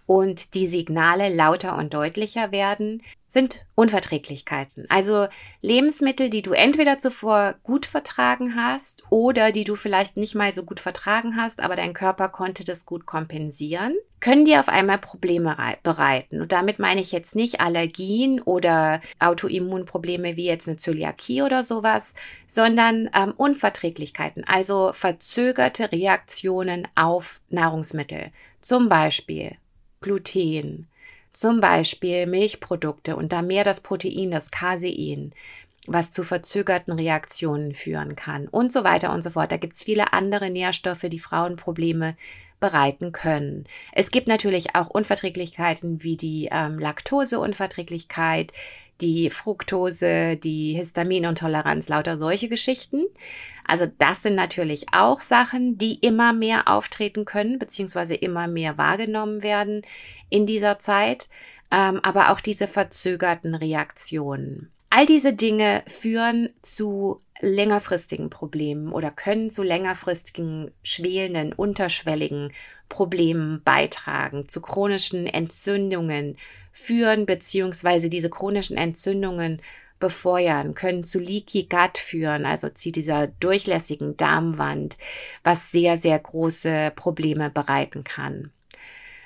und 0.06 0.54
die 0.54 0.68
Signale 0.68 1.34
lauter 1.34 1.76
und 1.78 1.94
deutlicher 1.94 2.52
werden, 2.52 3.02
sind 3.30 3.66
Unverträglichkeiten. 3.76 4.86
Also 4.90 5.28
Lebensmittel, 5.62 6.30
die 6.30 6.42
du 6.42 6.52
entweder 6.52 7.00
zuvor 7.00 7.56
gut 7.64 7.86
vertragen 7.86 8.56
hast 8.56 9.04
oder 9.12 9.52
die 9.52 9.64
du 9.64 9.76
vielleicht 9.76 10.18
nicht 10.18 10.36
mal 10.36 10.54
so 10.54 10.64
gut 10.64 10.80
vertragen 10.80 11.36
hast, 11.38 11.62
aber 11.62 11.76
dein 11.76 11.94
Körper 11.94 12.28
konnte 12.28 12.64
das 12.64 12.86
gut 12.86 13.06
kompensieren, 13.06 13.96
können 14.20 14.46
dir 14.46 14.60
auf 14.60 14.68
einmal 14.68 14.98
Probleme 14.98 15.56
bereiten. 15.84 16.42
Und 16.42 16.52
damit 16.52 16.80
meine 16.80 17.02
ich 17.02 17.12
jetzt 17.12 17.36
nicht 17.36 17.62
Allergien 17.62 18.42
oder 18.42 19.00
Autoimmunprobleme 19.20 20.36
wie 20.36 20.46
jetzt 20.46 20.68
eine 20.68 20.78
Zöliakie 20.78 21.44
oder 21.44 21.62
sowas, 21.62 22.16
sondern 22.48 23.10
ähm, 23.16 23.34
Unverträglichkeiten, 23.38 24.44
also 24.44 24.92
verzögerte 24.92 25.92
Reaktionen 25.92 26.88
auf 26.96 27.42
Nahrungsmittel. 27.50 28.32
Zum 28.60 28.90
Beispiel 28.90 29.56
Gluten, 30.02 30.88
zum 31.40 31.62
Beispiel 31.62 32.26
Milchprodukte 32.26 33.16
und 33.16 33.32
da 33.32 33.42
mehr 33.42 33.64
das 33.64 33.80
Protein, 33.80 34.30
das 34.30 34.52
Casein, 34.52 35.32
was 35.88 36.12
zu 36.12 36.24
verzögerten 36.24 36.92
Reaktionen 36.92 37.74
führen 37.74 38.18
kann 38.18 38.50
und 38.50 38.74
so 38.74 38.84
weiter 38.84 39.14
und 39.14 39.22
so 39.22 39.30
fort. 39.30 39.50
Da 39.50 39.56
gibt 39.56 39.76
es 39.76 39.84
viele 39.84 40.12
andere 40.12 40.50
Nährstoffe, 40.50 41.06
die 41.10 41.20
Frauen 41.20 41.56
Probleme 41.56 42.18
bereiten 42.60 43.14
können. 43.14 43.64
Es 43.94 44.12
gibt 44.12 44.28
natürlich 44.28 44.76
auch 44.76 44.90
Unverträglichkeiten 44.90 46.04
wie 46.04 46.18
die 46.18 46.50
ähm, 46.52 46.78
Laktoseunverträglichkeit, 46.78 48.52
die 49.02 49.30
Fructose, 49.30 50.38
die 50.38 50.74
Histaminintoleranz, 50.74 51.90
lauter 51.90 52.18
solche 52.18 52.50
Geschichten. 52.50 53.06
Also 53.66 53.86
das 53.98 54.24
sind 54.24 54.36
natürlich 54.36 54.88
auch 54.92 55.22
Sachen, 55.22 55.78
die 55.78 55.96
immer 55.96 56.34
mehr 56.34 56.68
auftreten 56.68 57.26
können, 57.26 57.60
beziehungsweise 57.60 58.16
immer 58.16 58.48
mehr 58.48 58.78
wahrgenommen 58.78 59.44
werden 59.44 59.84
in 60.30 60.46
dieser 60.46 60.80
Zeit, 60.80 61.30
ähm, 61.72 62.00
aber 62.02 62.32
auch 62.32 62.40
diese 62.40 62.68
verzögerten 62.68 63.56
Reaktionen. 63.56 64.72
All 64.90 65.06
diese 65.06 65.34
Dinge 65.34 65.84
führen 65.86 66.50
zu 66.64 67.22
längerfristigen 67.42 68.30
Problemen 68.30 68.92
oder 68.92 69.12
können 69.12 69.52
zu 69.52 69.64
längerfristigen, 69.64 70.72
schwelenden, 70.84 71.54
unterschwelligen 71.54 72.52
Problemen 72.90 73.62
beitragen, 73.64 74.50
zu 74.50 74.62
chronischen 74.62 75.28
Entzündungen 75.28 76.38
führen, 76.80 77.26
beziehungsweise 77.26 78.10
diese 78.10 78.30
chronischen 78.30 78.78
Entzündungen 78.78 79.62
befeuern, 80.00 80.74
können 80.74 81.04
zu 81.04 81.20
Leaky 81.20 81.68
Gut 81.70 81.98
führen, 81.98 82.46
also 82.46 82.70
zu 82.70 82.92
dieser 82.92 83.28
durchlässigen 83.28 84.16
Darmwand, 84.18 84.98
was 85.44 85.72
sehr, 85.72 85.98
sehr 85.98 86.18
große 86.18 86.94
Probleme 86.96 87.50
bereiten 87.50 88.04
kann. 88.04 88.52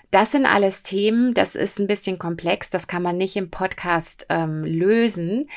Das 0.09 0.31
sind 0.31 0.45
alles 0.45 0.83
Themen, 0.83 1.33
das 1.33 1.55
ist 1.55 1.79
ein 1.79 1.87
bisschen 1.87 2.19
komplex, 2.19 2.69
das 2.69 2.87
kann 2.87 3.01
man 3.01 3.17
nicht 3.17 3.35
im 3.35 3.49
Podcast 3.49 4.25
ähm, 4.29 4.63
lösen. 4.63 5.49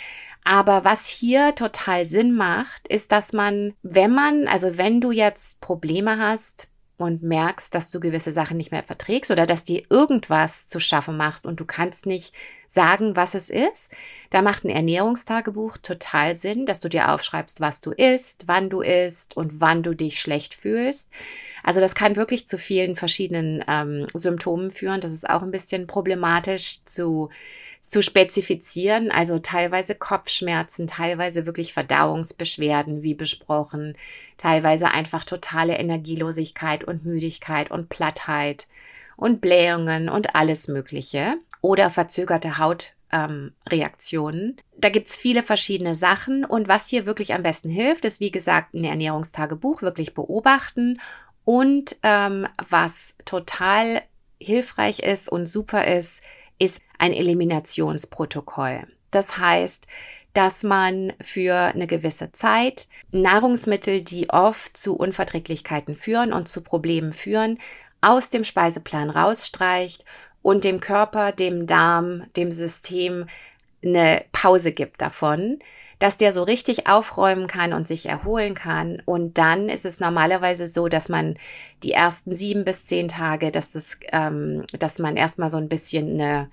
Aber 0.45 0.85
was 0.85 1.07
hier 1.07 1.55
total 1.55 2.05
Sinn 2.05 2.35
macht, 2.35 2.87
ist, 2.89 3.11
dass 3.11 3.33
man, 3.33 3.75
wenn 3.83 4.13
man, 4.13 4.47
also 4.47 4.79
wenn 4.79 5.01
du 5.01 5.11
jetzt 5.11 5.61
Probleme 5.61 6.19
hast 6.19 6.69
und 6.99 7.23
merkst, 7.23 7.75
dass 7.75 7.91
du 7.91 8.01
gewisse 8.01 8.33
Sachen 8.33 8.57
nicht 8.57 8.71
mehr 8.71 8.83
verträgst 8.83 9.31
oder 9.31 9.47
dass 9.47 9.65
dir 9.65 9.83
irgendwas 9.91 10.69
zu 10.69 10.81
schaffen 10.81 11.17
macht 11.17 11.47
und 11.47 11.61
du 11.61 11.65
kannst 11.65 12.07
nicht 12.07 12.35
sagen, 12.69 13.17
was 13.17 13.35
es 13.35 13.51
ist, 13.51 13.91
da 14.31 14.43
macht 14.43 14.65
ein 14.65 14.71
Ernährungstagebuch 14.71 15.79
total 15.79 16.35
Sinn, 16.35 16.67
dass 16.67 16.81
du 16.81 16.89
dir 16.89 17.11
aufschreibst, 17.11 17.61
was 17.61 17.81
du 17.81 17.91
isst, 17.91 18.45
wann 18.47 18.71
du 18.71 18.81
isst 18.81 19.37
und 19.37 19.61
wann 19.61 19.83
du 19.83 19.95
dich 19.95 20.21
schlecht 20.21 20.55
fühlst. 20.55 21.11
Also 21.63 21.81
das 21.81 21.95
kann 21.95 22.17
wirklich 22.17 22.49
zu 22.49 22.59
vielen 22.59 22.97
verschiedenen 22.97 23.65
ähm, 23.67 24.07
Symptomen 24.15 24.71
führen. 24.71 25.01
Das 25.01 25.13
ist 25.13 25.29
auch 25.29 25.43
ein 25.43 25.51
bisschen 25.51 25.87
problematisch 25.87 26.85
zu 26.85 27.31
zu 27.87 28.03
spezifizieren, 28.03 29.11
also 29.11 29.39
teilweise 29.39 29.95
Kopfschmerzen, 29.95 30.87
teilweise 30.87 31.47
wirklich 31.47 31.73
Verdauungsbeschwerden, 31.73 33.03
wie 33.03 33.15
besprochen, 33.15 33.97
teilweise 34.39 34.91
einfach 34.91 35.25
totale 35.25 35.77
Energielosigkeit 35.79 36.83
und 36.85 37.05
Müdigkeit 37.05 37.71
und 37.71 37.89
Plattheit 37.89 38.67
und 39.17 39.41
Blähungen 39.41 40.09
und 40.09 40.35
alles 40.35 40.67
Mögliche 40.69 41.37
oder 41.61 41.89
verzögerte 41.91 42.59
Hautreaktionen. 42.59 44.43
Ähm, 44.43 44.57
da 44.77 44.89
gibt's 44.89 45.17
viele 45.17 45.43
verschiedene 45.45 45.95
Sachen 45.95 46.45
und 46.45 46.67
was 46.69 46.89
hier 46.89 47.07
wirklich 47.07 47.35
am 47.35 47.45
besten 47.45 47.71
hilft, 47.71 48.05
ist 48.05 48.21
wie 48.21 48.33
gesagt 48.33 48.75
ein 48.75 48.85
Ernährungstagebuch 48.85 49.83
wirklich 49.83 50.13
beobachten 50.13 51.01
und 51.45 51.97
ähm, 52.03 52.49
was 52.69 53.15
total 53.25 54.03
hilfreich 54.39 55.01
ist 55.01 55.29
und 55.31 55.47
super 55.47 55.87
ist, 55.87 56.23
ist 56.59 56.81
ein 56.99 57.13
Eliminationsprotokoll. 57.13 58.87
Das 59.11 59.39
heißt, 59.39 59.87
dass 60.33 60.63
man 60.63 61.15
für 61.21 61.55
eine 61.55 61.87
gewisse 61.87 62.31
Zeit 62.33 62.89
Nahrungsmittel, 63.11 64.03
die 64.03 64.29
oft 64.29 64.77
zu 64.77 64.95
Unverträglichkeiten 64.97 65.97
führen 65.97 66.33
und 66.33 66.49
zu 66.49 66.61
Problemen 66.61 67.15
führen, 67.15 67.59
aus 68.03 68.29
dem 68.29 68.45
Speiseplan 68.45 69.09
rausstreicht 69.09 70.05
und 70.43 70.65
dem 70.65 70.81
Körper, 70.81 71.33
dem 71.33 71.67
Darm, 71.67 72.25
dem 72.37 72.51
System 72.53 73.27
eine 73.83 74.25
Pause 74.33 74.73
gibt 74.73 75.01
davon, 75.01 75.59
dass 75.99 76.17
der 76.17 76.33
so 76.33 76.43
richtig 76.43 76.87
aufräumen 76.87 77.47
kann 77.47 77.73
und 77.73 77.89
sich 77.89 78.07
erholen 78.07 78.55
kann. 78.55 79.03
Und 79.05 79.39
dann 79.39 79.69
ist 79.69 79.87
es 79.87 80.01
normalerweise 80.01 80.67
so, 80.67 80.89
dass 80.89 81.09
man 81.09 81.39
die 81.83 81.93
ersten 81.93 82.35
sieben 82.35 82.65
bis 82.65 82.85
zehn 82.87 83.09
Tage, 83.09 83.51
dass 83.51 83.73
das, 83.73 83.99
ähm, 84.13 84.65
dass 84.79 84.99
man 84.99 85.17
erstmal 85.17 85.51
so 85.51 85.57
ein 85.57 85.69
bisschen 85.69 86.21
eine 86.21 86.51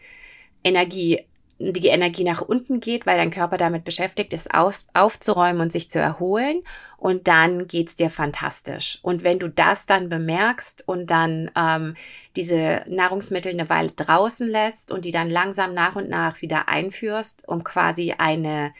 Energie 0.63 1.25
die 1.59 1.87
Energie 1.87 2.23
nach 2.23 2.41
unten 2.41 2.79
geht, 2.79 3.05
weil 3.05 3.17
dein 3.17 3.31
Körper 3.31 3.57
damit 3.57 3.83
beschäftigt 3.83 4.33
ist, 4.33 4.53
aus, 4.53 4.87
aufzuräumen 4.93 5.61
und 5.61 5.71
sich 5.71 5.89
zu 5.89 5.99
erholen. 5.99 6.61
Und 6.97 7.27
dann 7.27 7.67
geht's 7.67 7.95
dir 7.95 8.09
fantastisch. 8.09 8.99
Und 9.01 9.23
wenn 9.23 9.39
du 9.39 9.47
das 9.47 9.85
dann 9.85 10.09
bemerkst 10.09 10.87
und 10.87 11.11
dann 11.11 11.51
ähm, 11.55 11.93
diese 12.35 12.83
Nahrungsmittel 12.87 13.51
eine 13.51 13.69
Weile 13.69 13.91
draußen 13.91 14.47
lässt 14.47 14.91
und 14.91 15.05
die 15.05 15.11
dann 15.11 15.29
langsam 15.29 15.73
nach 15.73 15.95
und 15.95 16.09
nach 16.09 16.41
wieder 16.41 16.67
einführst, 16.67 17.47
um 17.47 17.63
quasi 17.63 18.15
eine 18.17 18.73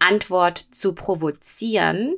Antwort 0.00 0.58
zu 0.58 0.94
provozieren, 0.94 2.16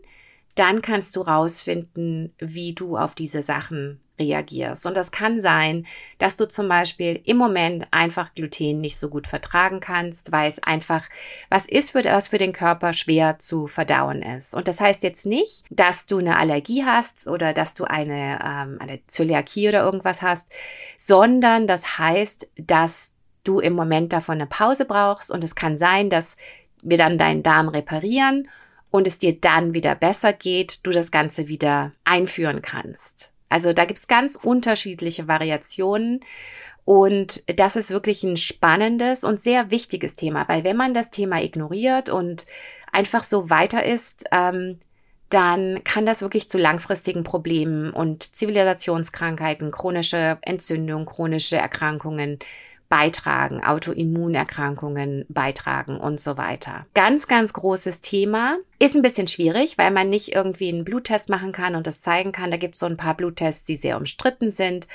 dann 0.54 0.82
kannst 0.82 1.16
du 1.16 1.20
rausfinden, 1.20 2.34
wie 2.38 2.74
du 2.74 2.96
auf 2.96 3.14
diese 3.14 3.42
Sachen 3.42 4.00
reagierst. 4.18 4.86
Und 4.86 4.96
das 4.96 5.10
kann 5.10 5.40
sein, 5.40 5.86
dass 6.18 6.36
du 6.36 6.46
zum 6.46 6.68
Beispiel 6.68 7.20
im 7.24 7.36
Moment 7.36 7.86
einfach 7.90 8.34
Gluten 8.34 8.80
nicht 8.80 8.98
so 8.98 9.08
gut 9.08 9.26
vertragen 9.26 9.80
kannst, 9.80 10.32
weil 10.32 10.48
es 10.48 10.62
einfach 10.62 11.08
was 11.48 11.66
ist, 11.66 11.94
was 11.94 12.28
für 12.28 12.38
den 12.38 12.52
Körper 12.52 12.92
schwer 12.92 13.38
zu 13.38 13.66
verdauen 13.66 14.22
ist. 14.22 14.54
Und 14.54 14.68
das 14.68 14.80
heißt 14.80 15.02
jetzt 15.02 15.26
nicht, 15.26 15.64
dass 15.70 16.06
du 16.06 16.18
eine 16.18 16.38
Allergie 16.38 16.84
hast 16.84 17.26
oder 17.26 17.52
dass 17.52 17.74
du 17.74 17.84
eine, 17.84 18.38
ähm, 18.44 18.76
eine 18.80 19.00
Zöliakie 19.06 19.68
oder 19.68 19.82
irgendwas 19.82 20.22
hast, 20.22 20.52
sondern 20.98 21.66
das 21.66 21.98
heißt, 21.98 22.48
dass 22.56 23.14
du 23.44 23.58
im 23.58 23.72
Moment 23.72 24.12
davon 24.12 24.36
eine 24.36 24.46
Pause 24.46 24.84
brauchst 24.84 25.30
und 25.30 25.42
es 25.42 25.56
kann 25.56 25.76
sein, 25.76 26.10
dass 26.10 26.36
wir 26.82 26.98
dann 26.98 27.18
deinen 27.18 27.42
Darm 27.42 27.68
reparieren 27.68 28.48
und 28.90 29.06
es 29.06 29.18
dir 29.18 29.40
dann 29.40 29.74
wieder 29.74 29.94
besser 29.94 30.32
geht, 30.32 30.86
du 30.86 30.90
das 30.90 31.10
Ganze 31.10 31.48
wieder 31.48 31.92
einführen 32.04 32.60
kannst. 32.62 33.32
Also 33.48 33.72
da 33.72 33.84
gibt's 33.84 34.08
ganz 34.08 34.36
unterschiedliche 34.36 35.28
Variationen. 35.28 36.20
Und 36.84 37.42
das 37.46 37.76
ist 37.76 37.90
wirklich 37.90 38.24
ein 38.24 38.36
spannendes 38.36 39.24
und 39.24 39.40
sehr 39.40 39.70
wichtiges 39.70 40.16
Thema, 40.16 40.48
weil 40.48 40.64
wenn 40.64 40.76
man 40.76 40.94
das 40.94 41.10
Thema 41.10 41.40
ignoriert 41.40 42.08
und 42.08 42.46
einfach 42.90 43.22
so 43.22 43.50
weiter 43.50 43.84
ist, 43.84 44.24
ähm, 44.32 44.80
dann 45.28 45.82
kann 45.84 46.04
das 46.04 46.20
wirklich 46.20 46.50
zu 46.50 46.58
langfristigen 46.58 47.22
Problemen 47.24 47.90
und 47.90 48.22
Zivilisationskrankheiten, 48.22 49.70
chronische 49.70 50.38
Entzündung, 50.42 51.06
chronische 51.06 51.56
Erkrankungen 51.56 52.38
beitragen, 52.92 53.64
Autoimmunerkrankungen 53.64 55.24
beitragen 55.30 55.96
und 55.96 56.20
so 56.20 56.36
weiter. 56.36 56.84
Ganz, 56.92 57.26
ganz 57.26 57.54
großes 57.54 58.02
Thema. 58.02 58.58
Ist 58.78 58.94
ein 58.94 59.00
bisschen 59.00 59.28
schwierig, 59.28 59.78
weil 59.78 59.90
man 59.90 60.10
nicht 60.10 60.34
irgendwie 60.34 60.68
einen 60.68 60.84
Bluttest 60.84 61.30
machen 61.30 61.52
kann 61.52 61.74
und 61.74 61.86
das 61.86 62.02
zeigen 62.02 62.32
kann. 62.32 62.50
Da 62.50 62.58
gibt 62.58 62.74
es 62.74 62.80
so 62.80 62.86
ein 62.86 62.98
paar 62.98 63.16
Bluttests, 63.16 63.64
die 63.64 63.76
sehr 63.76 63.96
umstritten 63.96 64.50
sind. 64.50 64.88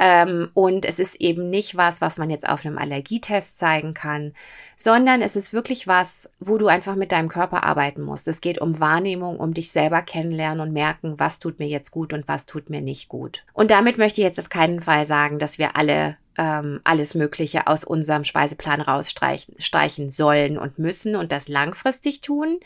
Ähm, 0.00 0.50
und 0.54 0.84
es 0.84 0.98
ist 0.98 1.14
eben 1.20 1.48
nicht 1.48 1.76
was, 1.76 2.00
was 2.00 2.18
man 2.18 2.28
jetzt 2.28 2.48
auf 2.48 2.66
einem 2.66 2.76
Allergietest 2.76 3.56
zeigen 3.56 3.94
kann, 3.94 4.32
sondern 4.74 5.22
es 5.22 5.36
ist 5.36 5.52
wirklich 5.52 5.86
was, 5.86 6.32
wo 6.40 6.58
du 6.58 6.66
einfach 6.66 6.96
mit 6.96 7.12
deinem 7.12 7.28
Körper 7.28 7.62
arbeiten 7.62 8.02
musst. 8.02 8.26
Es 8.26 8.40
geht 8.40 8.60
um 8.60 8.80
Wahrnehmung, 8.80 9.38
um 9.38 9.54
dich 9.54 9.70
selber 9.70 10.02
kennenlernen 10.02 10.60
und 10.60 10.72
merken, 10.72 11.14
was 11.18 11.38
tut 11.38 11.60
mir 11.60 11.68
jetzt 11.68 11.92
gut 11.92 12.12
und 12.12 12.26
was 12.26 12.46
tut 12.46 12.68
mir 12.68 12.80
nicht 12.80 13.08
gut. 13.08 13.44
Und 13.52 13.70
damit 13.70 13.96
möchte 13.96 14.20
ich 14.20 14.24
jetzt 14.24 14.40
auf 14.40 14.48
keinen 14.48 14.80
Fall 14.80 15.06
sagen, 15.06 15.38
dass 15.38 15.58
wir 15.58 15.76
alle 15.76 16.16
ähm, 16.38 16.80
alles 16.84 17.14
Mögliche 17.14 17.66
aus 17.66 17.84
unserem 17.84 18.24
Speiseplan 18.24 18.80
rausstreichen 18.80 20.10
sollen 20.10 20.56
und 20.56 20.78
müssen 20.78 21.16
und 21.16 21.32
das 21.32 21.48
langfristig 21.48 22.20
tun. 22.20 22.60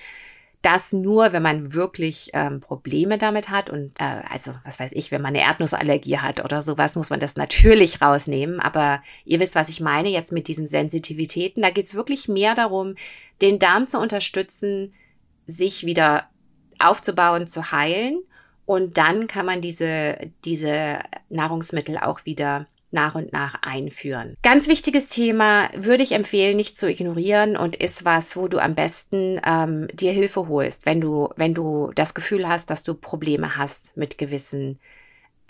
Das 0.60 0.92
nur, 0.92 1.32
wenn 1.32 1.42
man 1.42 1.72
wirklich 1.72 2.30
ähm, 2.34 2.60
Probleme 2.60 3.18
damit 3.18 3.48
hat 3.48 3.68
und 3.68 3.98
äh, 3.98 4.22
also 4.30 4.52
was 4.64 4.78
weiß 4.78 4.92
ich, 4.92 5.10
wenn 5.10 5.22
man 5.22 5.34
eine 5.34 5.42
Erdnussallergie 5.42 6.18
hat 6.18 6.44
oder 6.44 6.62
sowas, 6.62 6.94
muss 6.94 7.10
man 7.10 7.18
das 7.18 7.34
natürlich 7.34 8.00
rausnehmen. 8.00 8.60
Aber 8.60 9.02
ihr 9.24 9.40
wisst, 9.40 9.56
was 9.56 9.70
ich 9.70 9.80
meine 9.80 10.10
jetzt 10.10 10.30
mit 10.30 10.46
diesen 10.46 10.68
Sensitivitäten. 10.68 11.62
Da 11.62 11.70
geht 11.70 11.86
es 11.86 11.96
wirklich 11.96 12.28
mehr 12.28 12.54
darum, 12.54 12.94
den 13.40 13.58
Darm 13.58 13.88
zu 13.88 13.98
unterstützen, 13.98 14.94
sich 15.46 15.84
wieder 15.84 16.28
aufzubauen, 16.78 17.48
zu 17.48 17.72
heilen. 17.72 18.22
Und 18.64 18.98
dann 18.98 19.26
kann 19.26 19.46
man 19.46 19.62
diese, 19.62 20.30
diese 20.44 21.00
Nahrungsmittel 21.28 21.98
auch 21.98 22.24
wieder 22.24 22.68
nach 22.92 23.14
und 23.14 23.32
nach 23.32 23.62
einführen. 23.62 24.37
Ganz 24.42 24.68
wichtiges 24.68 25.08
Thema 25.08 25.68
würde 25.75 26.02
ich 26.02 26.12
empfehlen, 26.12 26.56
nicht 26.56 26.76
zu 26.76 26.88
ignorieren 26.88 27.56
und 27.56 27.76
ist 27.76 28.04
was, 28.04 28.37
wo 28.37 28.49
du 28.49 28.58
am 28.58 28.75
besten 28.75 29.40
ähm, 29.44 29.88
dir 29.92 30.12
Hilfe 30.12 30.49
holst, 30.49 30.87
wenn 30.87 31.00
du, 31.00 31.30
wenn 31.37 31.54
du 31.54 31.90
das 31.94 32.14
Gefühl 32.14 32.49
hast, 32.49 32.70
dass 32.70 32.82
du 32.82 32.94
Probleme 32.94 33.56
hast 33.56 33.96
mit 33.96 34.18
gewissen 34.18 34.78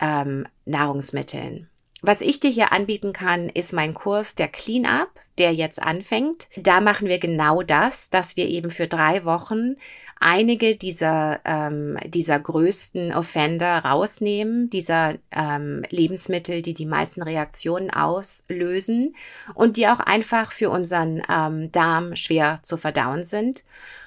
ähm, 0.00 0.46
Nahrungsmitteln. 0.64 1.68
Was 2.04 2.20
ich 2.20 2.40
dir 2.40 2.50
hier 2.50 2.72
anbieten 2.72 3.12
kann, 3.12 3.48
ist 3.48 3.72
mein 3.72 3.94
Kurs 3.94 4.34
der 4.34 4.48
Cleanup, 4.48 5.11
der 5.38 5.54
jetzt 5.54 5.80
anfängt. 5.80 6.48
Da 6.56 6.80
machen 6.80 7.08
wir 7.08 7.18
genau 7.18 7.62
das, 7.62 8.10
dass 8.10 8.36
wir 8.36 8.48
eben 8.48 8.70
für 8.70 8.86
drei 8.86 9.24
Wochen 9.24 9.76
einige 10.22 10.76
dieser, 10.76 11.40
ähm, 11.44 11.98
dieser 12.04 12.38
größten 12.38 13.12
Offender 13.12 13.78
rausnehmen, 13.78 14.70
dieser 14.70 15.16
ähm, 15.32 15.82
Lebensmittel, 15.90 16.62
die 16.62 16.74
die 16.74 16.86
meisten 16.86 17.22
Reaktionen 17.22 17.90
auslösen 17.90 19.14
und 19.54 19.76
die 19.76 19.88
auch 19.88 20.00
einfach 20.00 20.52
für 20.52 20.70
unseren 20.70 21.22
ähm, 21.28 21.72
Darm 21.72 22.14
schwer 22.14 22.60
zu 22.62 22.76
verdauen 22.76 23.24
sind. 23.24 23.64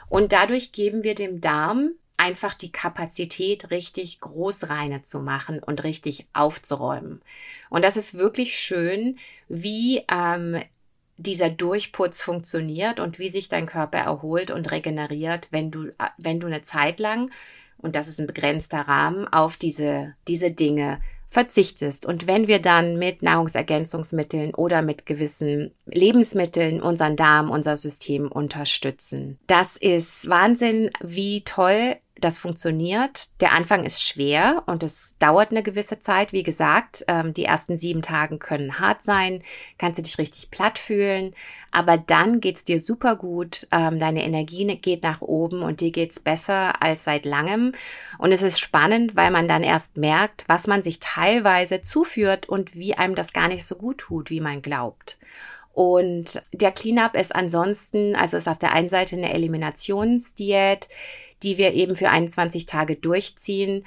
Und 0.08 0.32
dadurch 0.32 0.72
geben 0.72 1.04
wir 1.04 1.16
dem 1.16 1.42
Darm 1.42 1.92
einfach 2.18 2.54
die 2.54 2.72
Kapazität, 2.72 3.72
richtig 3.72 4.22
Großreine 4.22 5.04
zu 5.04 5.20
machen 5.20 5.60
und 5.60 5.84
richtig 5.84 6.28
aufzuräumen. 6.34 7.22
Und 7.70 7.84
das 7.84 7.98
ist 7.98 8.18
wirklich 8.18 8.58
schön, 8.58 9.18
wie 9.50 10.04
ähm, 10.10 10.62
dieser 11.18 11.50
Durchputz 11.50 12.24
funktioniert 12.24 13.00
und 13.00 13.20
wie 13.20 13.30
sich 13.30 13.48
dein 13.48 13.66
Körper 13.66 14.00
erholt 14.00 14.52
und 14.52 14.72
regeneriert, 14.72 15.48
wenn 15.52 15.72
du, 15.72 15.92
wenn 16.18 16.40
du 16.40 16.48
eine 16.48 16.62
Zeit 16.62 17.00
lang, 17.00 17.32
und 17.78 17.96
das 17.96 18.08
ist 18.08 18.20
ein 18.20 18.28
begrenzter 18.28 18.82
Rahmen, 18.82 19.28
auf 19.28 19.58
diese, 19.58 20.16
diese 20.28 20.52
Dinge 20.52 21.00
verzichtest. 21.30 22.06
Und 22.06 22.28
wenn 22.28 22.48
wir 22.48 22.60
dann 22.60 22.98
mit 22.98 23.22
Nahrungsergänzungsmitteln 23.22 24.54
oder 24.54 24.82
mit 24.82 25.06
gewissen 25.06 25.72
Lebensmitteln 25.86 26.82
unseren 26.82 27.16
Darm, 27.16 27.50
unser 27.52 27.76
System 27.76 28.32
unterstützen. 28.32 29.38
Das 29.48 29.76
ist 29.76 30.30
Wahnsinn, 30.30 30.90
wie 31.02 31.42
toll 31.42 31.98
das 32.20 32.40
funktioniert. 32.40 33.42
Der 33.42 33.52
Anfang 33.52 33.84
ist 33.84 34.02
schwer 34.02 34.64
und 34.68 34.84
es 34.84 35.16
dauert 35.20 35.52
eine 35.52 35.64
gewisse 35.64 36.00
Zeit. 36.00 36.32
Wie 36.32 36.44
gesagt, 36.44 37.04
ähm, 37.08 37.34
die 37.34 37.46
ersten 37.46 37.78
sieben 37.78 38.02
Tage 38.02 38.38
können 38.38 38.80
hart 38.80 39.02
sein, 39.02 39.44
kannst 39.78 39.98
du 39.98 40.04
dich 40.04 40.18
richtig 40.18 40.50
platt 40.50 40.80
fühlen, 40.80 41.36
aber 41.72 41.98
dann 41.98 42.40
geht's 42.40 42.64
dir 42.64 42.80
super 42.80 43.18
gut. 43.18 43.68
Ähm, 43.72 44.00
deine 44.00 44.24
Energie 44.24 44.66
geht 44.78 45.04
nach 45.04 45.22
oben 45.22 45.62
und 45.62 45.82
dir 45.82 45.92
geht's 45.92 46.20
besser 46.20 46.82
als 46.82 47.04
seit 47.04 47.26
langem. 47.26 47.74
Und 48.18 48.32
es 48.32 48.42
ist 48.42 48.60
spannend, 48.60 49.16
weil 49.16 49.32
man 49.32 49.48
dann 49.48 49.64
erst 49.64 49.98
merkt, 49.98 50.46
was 50.48 50.68
man 50.68 50.84
sich 50.84 51.00
teilweise 51.00 51.82
zuführt 51.82 52.48
und 52.48 52.76
wie 52.76 52.96
einem 52.96 53.16
das 53.16 53.34
gar 53.34 53.50
nicht 53.50 53.66
so 53.66 53.76
gut 53.76 53.98
tut, 53.98 54.30
wie 54.30 54.42
man 54.42 54.62
glaubt. 54.62 55.18
Und 55.74 56.42
der 56.54 56.72
Cleanup 56.72 57.18
ist 57.18 57.36
ansonsten, 57.36 58.16
also 58.16 58.38
ist 58.38 58.48
auf 58.48 58.58
der 58.58 58.72
einen 58.72 58.88
Seite 58.88 59.18
eine 59.18 59.34
Eliminationsdiät, 59.34 60.88
die 61.46 61.58
wir 61.58 61.74
eben 61.74 61.96
für 61.96 62.10
21 62.10 62.66
Tage 62.66 62.96
durchziehen 62.96 63.86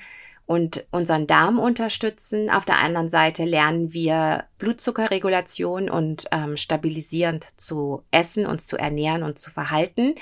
und 0.48 0.86
unseren 0.92 1.26
Darm 1.26 1.58
unterstützen. 1.58 2.48
Auf 2.48 2.64
der 2.64 2.78
anderen 2.78 3.10
Seite 3.10 3.44
lernen 3.44 3.92
wir 3.92 4.44
Blutzuckerregulation 4.56 5.90
und 5.90 6.24
ähm, 6.32 6.56
stabilisierend 6.56 7.46
zu 7.58 8.02
essen, 8.10 8.46
uns 8.46 8.66
zu 8.66 8.78
ernähren 8.78 9.22
und 9.22 9.38
zu 9.38 9.50
verhalten. 9.50 10.14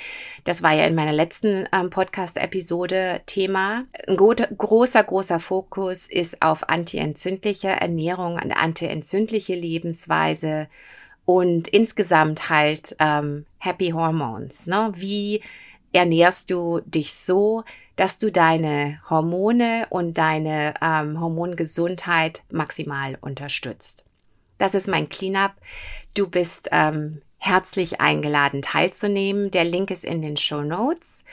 Das 0.42 0.64
war 0.64 0.72
ja 0.72 0.84
in 0.84 0.96
meiner 0.96 1.12
letzten 1.12 1.68
ähm, 1.72 1.90
Podcast-Episode 1.90 3.20
Thema. 3.26 3.84
Ein 4.08 4.16
großer, 4.16 5.04
großer 5.04 5.38
Fokus 5.38 6.08
ist 6.08 6.42
auf 6.42 6.68
antientzündliche 6.68 7.68
Ernährung, 7.68 8.36
eine 8.36 8.56
antientzündliche 8.56 9.54
Lebensweise 9.54 10.66
und 11.24 11.68
insgesamt 11.68 12.50
halt 12.50 12.96
ähm, 12.98 13.46
Happy 13.58 13.90
Hormones. 13.90 14.66
Ne? 14.66 14.90
Wie 14.96 15.40
ernährst 15.96 16.50
du 16.50 16.80
dich 16.84 17.14
so, 17.14 17.64
dass 17.96 18.18
du 18.18 18.30
deine 18.30 19.00
Hormone 19.08 19.86
und 19.90 20.18
deine 20.18 20.74
ähm, 20.82 21.20
Hormongesundheit 21.20 22.42
maximal 22.50 23.18
unterstützt. 23.20 24.04
Das 24.58 24.74
ist 24.74 24.88
mein 24.88 25.08
Cleanup. 25.08 25.52
Du 26.14 26.28
bist 26.28 26.68
ähm, 26.72 27.20
herzlich 27.38 28.00
eingeladen 28.00 28.62
teilzunehmen. 28.62 29.50
Der 29.50 29.64
Link 29.64 29.90
ist 29.90 30.04
in 30.04 30.22
den 30.22 30.36
Show 30.36 30.62
Notes. 30.62 31.24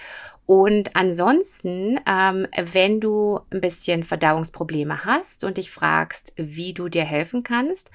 Und 0.46 0.96
ansonsten, 0.96 2.00
ähm, 2.06 2.48
wenn 2.58 3.00
du 3.00 3.40
ein 3.50 3.62
bisschen 3.62 4.04
Verdauungsprobleme 4.04 5.06
hast 5.06 5.46
und 5.46 5.58
dich 5.58 5.72
fragst, 5.72 6.34
wie 6.36 6.74
du 6.74 6.90
dir 6.90 7.06
helfen 7.06 7.44
kannst, 7.44 7.92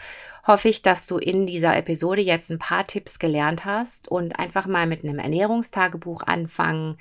hoffe 0.48 0.68
ich, 0.68 0.82
dass 0.82 1.06
du 1.06 1.18
in 1.18 1.46
dieser 1.46 1.76
Episode 1.76 2.22
jetzt 2.22 2.50
ein 2.50 2.58
paar 2.58 2.84
Tipps 2.84 3.18
gelernt 3.18 3.64
hast 3.64 4.08
und 4.08 4.38
einfach 4.38 4.66
mal 4.66 4.86
mit 4.86 5.04
einem 5.04 5.18
Ernährungstagebuch 5.18 6.22
anfangen. 6.22 6.96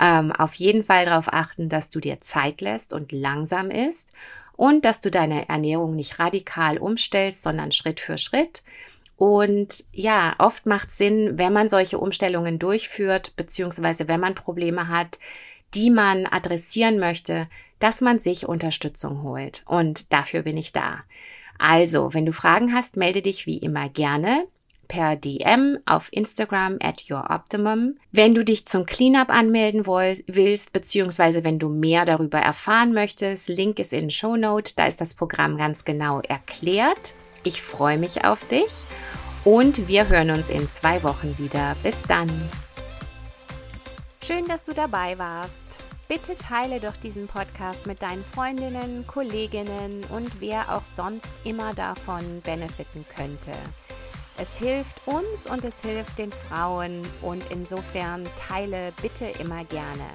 Ähm, 0.00 0.32
auf 0.32 0.54
jeden 0.54 0.82
Fall 0.82 1.04
darauf 1.04 1.32
achten, 1.32 1.68
dass 1.68 1.90
du 1.90 2.00
dir 2.00 2.20
Zeit 2.20 2.60
lässt 2.60 2.92
und 2.92 3.12
langsam 3.12 3.70
isst 3.70 4.12
und 4.56 4.84
dass 4.84 5.00
du 5.00 5.10
deine 5.10 5.48
Ernährung 5.48 5.94
nicht 5.94 6.18
radikal 6.18 6.78
umstellst, 6.78 7.42
sondern 7.42 7.70
Schritt 7.70 8.00
für 8.00 8.18
Schritt. 8.18 8.62
Und 9.16 9.84
ja, 9.92 10.34
oft 10.38 10.66
macht 10.66 10.90
Sinn, 10.90 11.38
wenn 11.38 11.52
man 11.52 11.68
solche 11.68 11.98
Umstellungen 11.98 12.58
durchführt, 12.58 13.34
beziehungsweise 13.36 14.08
wenn 14.08 14.20
man 14.20 14.34
Probleme 14.34 14.88
hat, 14.88 15.18
die 15.74 15.90
man 15.90 16.26
adressieren 16.26 16.98
möchte, 16.98 17.48
dass 17.78 18.00
man 18.00 18.20
sich 18.20 18.48
Unterstützung 18.48 19.22
holt. 19.22 19.62
Und 19.66 20.12
dafür 20.12 20.42
bin 20.42 20.56
ich 20.56 20.72
da. 20.72 21.04
Also, 21.58 22.14
wenn 22.14 22.26
du 22.26 22.32
Fragen 22.32 22.72
hast, 22.72 22.96
melde 22.96 23.22
dich 23.22 23.46
wie 23.46 23.58
immer 23.58 23.88
gerne. 23.88 24.46
per 24.88 25.16
DM 25.16 25.78
auf 25.84 26.08
Instagram 26.12 26.78
at 26.80 27.02
youroptimum. 27.02 27.96
Wenn 28.12 28.34
du 28.34 28.44
dich 28.44 28.66
zum 28.66 28.86
Cleanup 28.86 29.30
anmelden 29.30 29.84
willst, 29.84 30.72
beziehungsweise 30.72 31.44
wenn 31.44 31.58
du 31.58 31.68
mehr 31.68 32.04
darüber 32.04 32.38
erfahren 32.38 32.92
möchtest, 32.92 33.48
Link 33.48 33.78
ist 33.78 33.92
in 33.92 34.10
Show 34.10 34.36
Note, 34.36 34.74
da 34.76 34.86
ist 34.86 35.00
das 35.00 35.14
Programm 35.14 35.56
ganz 35.56 35.84
genau 35.84 36.20
erklärt. 36.20 37.14
Ich 37.42 37.62
freue 37.62 37.98
mich 37.98 38.24
auf 38.24 38.46
dich 38.46 38.70
und 39.44 39.88
wir 39.88 40.08
hören 40.08 40.30
uns 40.30 40.50
in 40.50 40.70
zwei 40.70 41.02
Wochen 41.02 41.36
wieder. 41.38 41.76
Bis 41.82 42.02
dann. 42.02 42.30
Schön, 44.24 44.44
dass 44.46 44.64
du 44.64 44.72
dabei 44.72 45.18
warst. 45.18 45.65
Bitte 46.08 46.36
teile 46.36 46.78
doch 46.78 46.96
diesen 46.96 47.26
Podcast 47.26 47.84
mit 47.84 48.00
deinen 48.00 48.24
Freundinnen, 48.24 49.04
Kolleginnen 49.08 50.04
und 50.10 50.40
wer 50.40 50.72
auch 50.72 50.84
sonst 50.84 51.28
immer 51.42 51.74
davon 51.74 52.40
benefiten 52.42 53.04
könnte. 53.16 53.50
Es 54.38 54.58
hilft 54.58 55.04
uns 55.06 55.46
und 55.50 55.64
es 55.64 55.80
hilft 55.80 56.16
den 56.18 56.30
Frauen 56.30 57.02
und 57.22 57.42
insofern 57.50 58.22
teile 58.38 58.92
bitte 59.02 59.24
immer 59.40 59.64
gerne. 59.64 60.06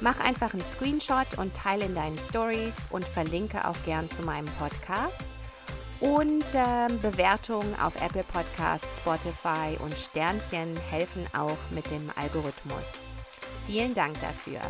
Mach 0.00 0.20
einfach 0.20 0.52
einen 0.52 0.64
Screenshot 0.64 1.36
und 1.36 1.54
teile 1.54 1.86
in 1.86 1.94
deinen 1.94 2.18
Stories 2.18 2.74
und 2.90 3.04
verlinke 3.04 3.66
auch 3.66 3.76
gern 3.84 4.08
zu 4.10 4.22
meinem 4.22 4.50
Podcast. 4.58 5.24
Und 6.00 6.54
äh, 6.54 6.88
Bewertungen 7.00 7.74
auf 7.80 7.94
Apple 8.02 8.24
Podcasts, 8.24 8.98
Spotify 8.98 9.76
und 9.80 9.96
Sternchen 9.96 10.76
helfen 10.90 11.24
auch 11.32 11.58
mit 11.70 11.88
dem 11.90 12.10
Algorithmus. 12.16 13.06
Vielen 13.66 13.94
Dank 13.94 14.20
dafür. 14.20 14.60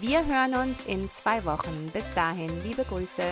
Wir 0.00 0.24
hören 0.24 0.54
uns 0.54 0.86
in 0.86 1.10
zwei 1.10 1.44
Wochen. 1.44 1.90
Bis 1.92 2.04
dahin, 2.14 2.50
liebe 2.64 2.84
Grüße. 2.84 3.22